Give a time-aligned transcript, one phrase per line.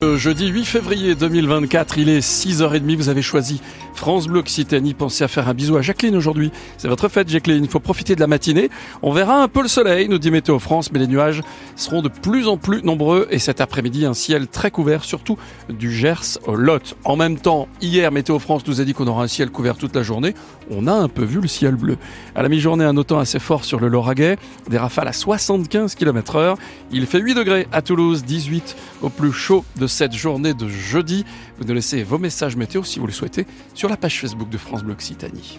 [0.00, 3.60] Jeudi 8 février 2024, il est 6h30, vous avez choisi
[3.98, 4.94] France Bleu Occitanie.
[4.94, 6.52] Pensez à faire un bisou à Jacqueline aujourd'hui.
[6.76, 8.70] C'est votre fête Jacqueline, il faut profiter de la matinée.
[9.02, 11.42] On verra un peu le soleil, nous dit Météo France, mais les nuages
[11.74, 15.36] seront de plus en plus nombreux et cet après-midi un ciel très couvert, surtout
[15.68, 16.96] du Gers au Lot.
[17.04, 19.96] En même temps, hier Météo France nous a dit qu'on aura un ciel couvert toute
[19.96, 20.34] la journée.
[20.70, 21.98] On a un peu vu le ciel bleu.
[22.36, 24.36] À la mi-journée, un automne assez fort sur le Lauragais,
[24.70, 26.56] des rafales à 75 km heure.
[26.92, 31.24] Il fait 8 degrés à Toulouse, 18 au plus chaud de cette journée de jeudi.
[31.58, 34.58] Vous nous laissez vos messages météo si vous le souhaitez sur la page Facebook de
[34.58, 35.58] France Bleu Occitanie.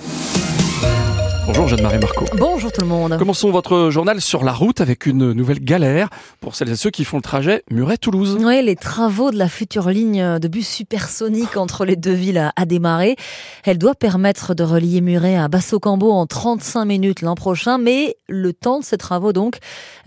[1.49, 2.25] Bonjour Jeanne-Marie Marco.
[2.37, 3.17] Bonjour tout le monde.
[3.17, 6.09] Commençons votre journal sur la route avec une nouvelle galère
[6.41, 8.37] pour celles et ceux qui font le trajet Muret-Toulouse.
[8.39, 12.65] Oui, les travaux de la future ligne de bus supersonique entre les deux villes a
[12.67, 13.15] démarré.
[13.63, 18.53] Elle doit permettre de relier Muret à Basso-Cambo en 35 minutes l'an prochain, mais le
[18.53, 19.57] temps de ces travaux donc,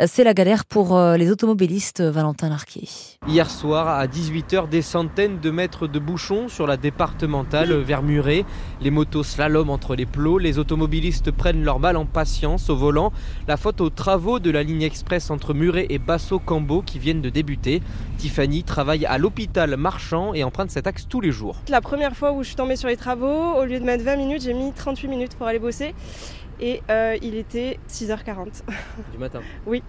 [0.07, 2.89] c'est la galère pour euh, les automobilistes Valentin Larquier.
[3.27, 8.45] Hier soir à 18h, des centaines de mètres de bouchons sur la départementale vers Muret.
[8.81, 13.13] Les motos slalom entre les plots, les automobilistes prennent leur mal en patience au volant.
[13.49, 17.31] La faute aux travaux de la ligne express entre Muret et Basso-Cambo qui viennent de
[17.31, 17.83] débuter.
[18.19, 21.57] Tiffany travaille à l'hôpital marchand et emprunte cet axe tous les jours.
[21.69, 24.17] La première fois où je suis tombée sur les travaux, au lieu de mettre 20
[24.17, 25.95] minutes, j'ai mis 38 minutes pour aller bosser.
[26.61, 28.63] Et euh, il était 6h40.
[29.13, 29.83] Du matin Oui.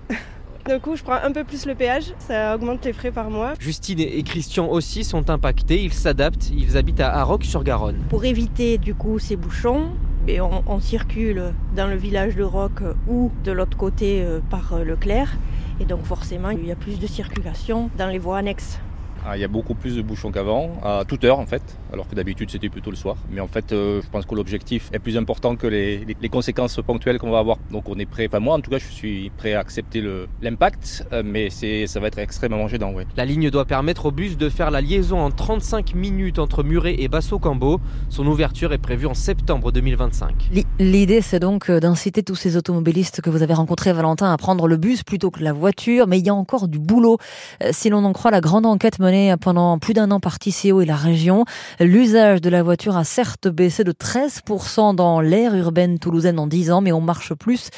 [0.67, 3.53] Du coup, je prends un peu plus le péage, ça augmente les frais par mois.
[3.59, 7.97] Justine et Christian aussi sont impactés, ils s'adaptent, ils habitent à Roc-sur-Garonne.
[8.07, 9.91] Pour éviter du coup ces bouchons,
[10.39, 15.35] on, circule dans le village de Roc ou de l'autre côté euh, par Leclerc.
[15.79, 18.79] Et donc forcément, il y a plus de circulation dans les voies annexes.
[19.25, 21.61] Ah, il y a beaucoup plus de bouchons qu'avant, à toute heure en fait,
[21.93, 23.15] alors que d'habitude c'était plutôt le soir.
[23.31, 27.19] Mais en fait, euh, je pense que l'objectif est plus important que les, conséquences ponctuelles
[27.19, 27.57] qu'on va avoir.
[27.71, 30.03] Donc on est prêt, enfin moi en tout cas, je suis prêt à accepter
[30.41, 32.91] l'impact, euh, mais ça va être extrêmement gênant.
[32.91, 33.05] Ouais.
[33.15, 36.95] La ligne doit permettre au bus de faire la liaison en 35 minutes entre Muret
[36.99, 37.79] et Basso-Cambo.
[38.09, 40.49] Son ouverture est prévue en septembre 2025.
[40.79, 44.77] L'idée c'est donc d'inciter tous ces automobilistes que vous avez rencontrés, Valentin, à prendre le
[44.77, 47.17] bus plutôt que la voiture, mais il y a encore du boulot.
[47.63, 50.81] Euh, si l'on en croit la grande enquête menée pendant plus d'un an par TCO
[50.81, 51.45] et la région.
[51.79, 56.71] L'usage de la voiture a certes baissé de 13% dans l'aire urbaine toulousaine en 10
[56.71, 57.69] ans, mais on marche plus.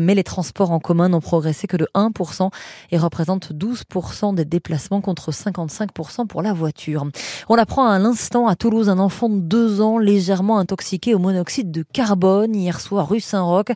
[0.00, 2.50] Mais les transports en commun n'ont progressé que de 1%
[2.90, 7.06] et représentent 12% des déplacements contre 55% pour la voiture.
[7.48, 11.70] On apprend à l'instant à Toulouse un enfant de 2 ans légèrement intoxiqué au monoxyde
[11.70, 13.72] de carbone hier soir rue Saint-Roch.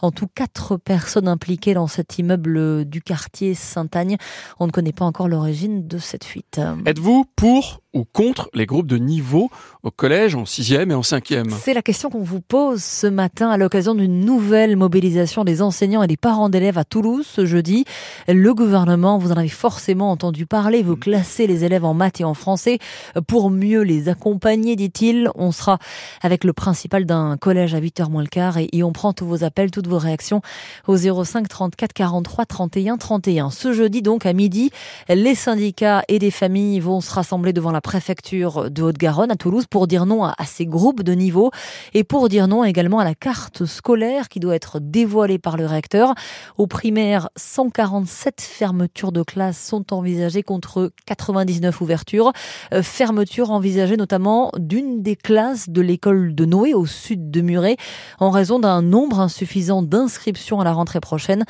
[0.00, 4.16] En tout, quatre personnes impliquées dans cet immeuble du quartier Saint-Agne.
[4.60, 6.51] On ne connaît pas encore l'origine de cette fuite.
[6.58, 9.50] Êtes-vous pour ou contre les groupes de niveau
[9.82, 11.50] au collège en sixième et en cinquième?
[11.50, 16.02] C'est la question qu'on vous pose ce matin à l'occasion d'une nouvelle mobilisation des enseignants
[16.02, 17.84] et des parents d'élèves à Toulouse ce jeudi.
[18.28, 22.24] Le gouvernement, vous en avez forcément entendu parler, veut classer les élèves en maths et
[22.24, 22.78] en français
[23.26, 25.28] pour mieux les accompagner, dit-il.
[25.34, 25.78] On sera
[26.22, 29.26] avec le principal d'un collège à 8h moins le quart et, et on prend tous
[29.26, 30.40] vos appels, toutes vos réactions
[30.86, 33.50] au 05 34 43 31 31.
[33.50, 34.70] Ce jeudi donc à midi,
[35.08, 39.66] les syndicats et des familles vont se rassembler devant la préfecture de Haute-Garonne à Toulouse
[39.70, 41.52] pour dire non à, ces groupes de niveau
[41.94, 45.66] et pour dire non également à la carte scolaire qui doit être dévoilée par le
[45.66, 46.16] recteur.
[46.58, 52.32] Au primaire, 147 fermetures de classes sont envisagées contre 99 ouvertures.
[52.74, 57.76] Euh, fermeture envisagée notamment d'une des classes de l'école de Noé au sud de Muret
[58.18, 61.44] en raison d'un nombre insuffisant d'inscriptions à la rentrée prochaine.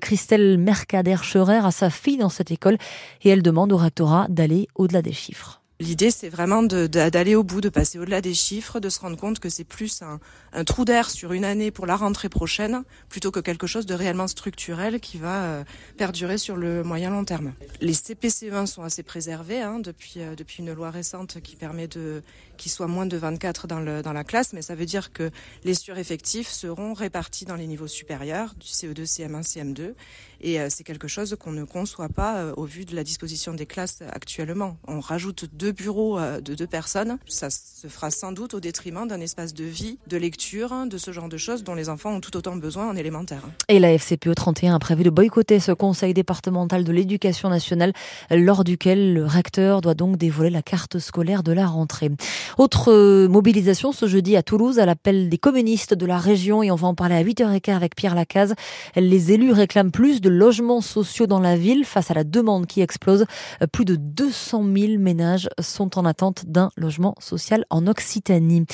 [0.00, 2.78] Christelle Mercader-Scherer a sa fille dans cette école
[3.24, 5.60] et elle demande au rectorat d'aller au-delà des chiffres.
[5.80, 9.38] L'idée, c'est vraiment d'aller au bout, de passer au-delà des chiffres, de se rendre compte
[9.38, 10.18] que c'est plus un,
[10.64, 14.26] trou d'air sur une année pour la rentrée prochaine, plutôt que quelque chose de réellement
[14.26, 15.64] structurel qui va euh,
[15.96, 17.52] perdurer sur le moyen long terme.
[17.80, 22.22] Les CPCE1 sont assez préservés hein, depuis, euh, depuis une loi récente qui permet de
[22.56, 25.30] qu'ils soient moins de 24 dans, le, dans la classe, mais ça veut dire que
[25.62, 29.94] les sureffectifs seront répartis dans les niveaux supérieurs, du CE2, CM1, CM2,
[30.40, 33.66] et euh, c'est quelque chose qu'on ne conçoit pas au vu de la disposition des
[33.66, 34.76] classes actuellement.
[34.88, 39.20] On rajoute deux bureaux de deux personnes, ça se fera sans doute au détriment d'un
[39.20, 42.36] espace de vie, de lecture, de ce genre de choses dont les enfants ont tout
[42.36, 43.42] autant besoin en élémentaire.
[43.68, 47.92] Et la FCPE 31 a prévu de boycotter ce conseil départemental de l'éducation nationale
[48.30, 52.10] lors duquel le recteur doit donc dévoiler la carte scolaire de la rentrée.
[52.56, 56.76] Autre mobilisation ce jeudi à Toulouse à l'appel des communistes de la région et on
[56.76, 58.54] va en parler à 8h15 avec Pierre Lacaze.
[58.96, 62.80] Les élus réclament plus de logements sociaux dans la ville face à la demande qui
[62.80, 63.24] explose.
[63.72, 68.64] Plus de 200 000 ménages sont en attente d'un logement social en Occitanie.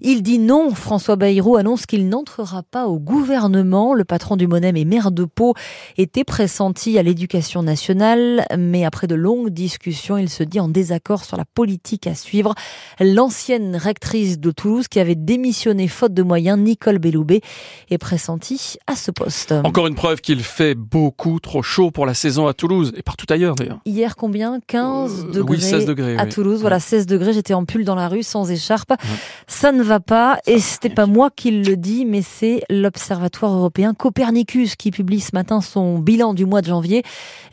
[0.00, 0.74] Il dit non.
[0.74, 3.94] François Bayrou annonce qu'il n'entrera pas au gouvernement.
[3.94, 5.54] Le patron du Monem et maire de Pau
[5.96, 11.24] était pressenti à l'éducation nationale, mais après de longues discussions, il se dit en désaccord
[11.24, 12.54] sur la politique à suivre.
[13.00, 17.40] L'ancienne rectrice de Toulouse qui avait démissionné faute de moyens, Nicole Belloubet,
[17.90, 19.52] est pressentie à ce poste.
[19.64, 23.26] Encore une preuve qu'il fait beaucoup trop chaud pour la saison à Toulouse et partout
[23.28, 23.80] ailleurs d'ailleurs.
[23.84, 24.60] Hier, combien?
[24.66, 26.26] 15 Euh, degrés, oui, 16 degrés, à.
[26.26, 26.60] Toulouse.
[26.60, 26.80] Voilà, Ouais.
[26.80, 27.32] 16 degrés.
[27.32, 28.92] J'étais en pull dans la rue sans écharpe.
[29.46, 30.38] Ça ne va pas.
[30.46, 35.30] Et c'était pas moi qui le dis, mais c'est l'Observatoire européen Copernicus qui publie ce
[35.34, 37.02] matin son bilan du mois de janvier.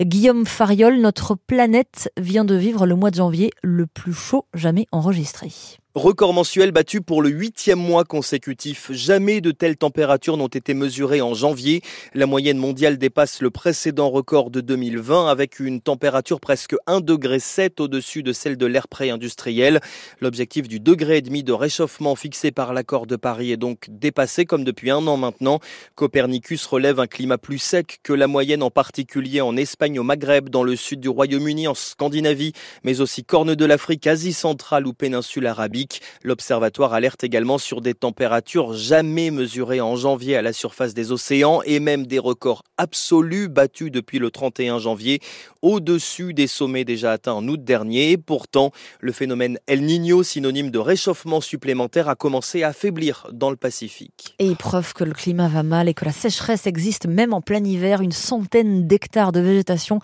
[0.01, 4.85] Guillaume Fariol, notre planète vient de vivre le mois de janvier le plus chaud jamais
[4.91, 5.51] enregistré.
[5.95, 8.91] Record mensuel battu pour le huitième mois consécutif.
[8.91, 11.81] Jamais de telles températures n'ont été mesurées en janvier.
[12.13, 17.39] La moyenne mondiale dépasse le précédent record de 2020 avec une température presque 1,7 degré
[17.79, 19.79] au-dessus de celle de l'ère pré-industriel.
[20.21, 24.45] L'objectif du degré et demi de réchauffement fixé par l'accord de Paris est donc dépassé
[24.45, 25.59] comme depuis un an maintenant.
[25.95, 30.49] Copernicus relève un climat plus sec que la moyenne en particulier en Espagne, au Maghreb,
[30.49, 32.53] dans le sud du Royaume-Uni, en Scandinavie,
[32.83, 35.78] mais aussi corne de l'Afrique, Asie centrale ou péninsule arabique.
[36.23, 41.61] L'observatoire alerte également sur des températures jamais mesurées en janvier à la surface des océans
[41.65, 45.19] et même des records absolus battus depuis le 31 janvier,
[45.61, 48.11] au-dessus des sommets déjà atteints en août dernier.
[48.11, 53.49] Et pourtant, le phénomène El Niño, synonyme de réchauffement supplémentaire, a commencé à affaiblir dans
[53.49, 54.35] le Pacifique.
[54.39, 57.63] Et preuve que le climat va mal et que la sécheresse existe même en plein
[57.63, 58.01] hiver.
[58.01, 59.99] Une centaine d'hectares de végétation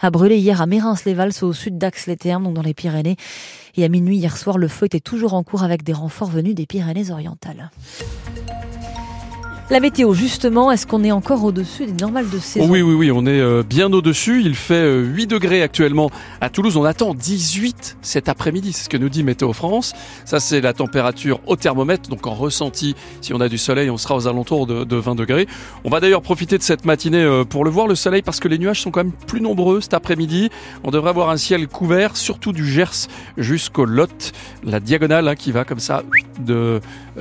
[0.00, 3.16] a brûlé hier à Mérins-les-Vals, au sud d'Ax-les-Thermes, donc dans les Pyrénées.
[3.76, 6.56] Et à minuit hier soir, le feu était toujours en cours avec des renforts venus
[6.56, 7.70] des Pyrénées-Orientales.
[9.70, 12.68] La météo, justement, est-ce qu'on est encore au-dessus des normales de saison?
[12.68, 14.42] Oui, oui, oui, on est euh, bien au-dessus.
[14.44, 16.10] Il fait euh, 8 degrés actuellement
[16.42, 16.76] à Toulouse.
[16.76, 18.74] On attend 18 cet après-midi.
[18.74, 19.94] C'est ce que nous dit Météo France.
[20.26, 22.10] Ça, c'est la température au thermomètre.
[22.10, 25.14] Donc, en ressenti, si on a du soleil, on sera aux alentours de, de 20
[25.14, 25.48] degrés.
[25.84, 28.48] On va d'ailleurs profiter de cette matinée euh, pour le voir, le soleil, parce que
[28.48, 30.50] les nuages sont quand même plus nombreux cet après-midi.
[30.84, 33.08] On devrait avoir un ciel couvert, surtout du Gers
[33.38, 34.32] jusqu'au Lot.
[34.62, 36.02] La diagonale hein, qui va comme ça
[36.40, 36.80] de, euh,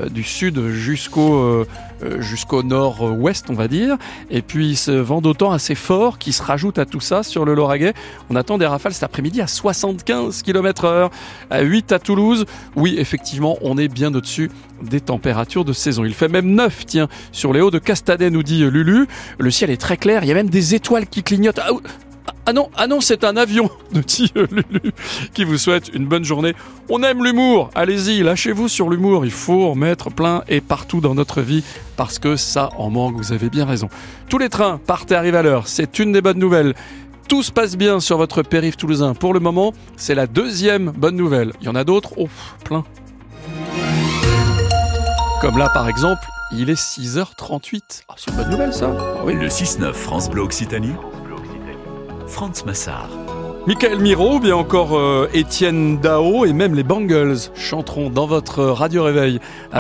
[0.09, 1.67] du sud jusqu'au euh,
[2.03, 3.97] euh, jusqu'au nord-ouest, on va dire.
[4.29, 7.53] Et puis ce vent d'autant assez fort qui se rajoute à tout ça sur le
[7.53, 7.93] Lauragais.
[8.29, 11.11] On attend des rafales cet après-midi à 75 km heure,
[11.49, 12.45] à 8 à Toulouse.
[12.75, 14.49] Oui, effectivement, on est bien au-dessus
[14.81, 16.03] des températures de saison.
[16.03, 19.07] Il fait même 9, tiens, sur les hauts de Castanet, nous dit Lulu.
[19.37, 21.59] Le ciel est très clair, il y a même des étoiles qui clignotent.
[21.59, 21.71] Ah,
[22.45, 24.91] ah non, ah non, c'est un avion, nous dit Lulu,
[25.33, 26.53] qui vous souhaite une bonne journée.
[26.89, 31.15] On aime l'humour, allez-y, lâchez-vous sur l'humour, il faut en mettre plein et partout dans
[31.15, 31.63] notre vie,
[31.95, 33.87] parce que ça en manque, vous avez bien raison.
[34.29, 36.73] Tous les trains partent et arrivent à l'heure, c'est une des bonnes nouvelles.
[37.29, 39.13] Tout se passe bien sur votre périph' toulousain.
[39.13, 41.53] Pour le moment, c'est la deuxième bonne nouvelle.
[41.61, 42.27] Il y en a d'autres, oh,
[42.65, 42.83] plein.
[45.39, 48.03] Comme là, par exemple, il est 6h38.
[48.09, 49.33] Ah, c'est une bonne nouvelle, ça Ah oui.
[49.33, 50.93] Le 6-9 France Bleu Occitanie.
[52.33, 53.09] Franz Massard.
[53.67, 59.03] Michael Miro, bien encore euh, Étienne Dao et même les Bangles chanteront dans votre radio
[59.03, 59.39] réveil